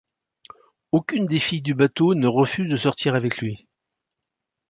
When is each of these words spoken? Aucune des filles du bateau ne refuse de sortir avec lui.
Aucune 0.91 1.27
des 1.27 1.37
filles 1.37 1.61
du 1.61 1.75
bateau 1.75 2.15
ne 2.15 2.25
refuse 2.25 2.67
de 2.67 2.75
sortir 2.75 3.13
avec 3.13 3.37
lui. 3.37 3.67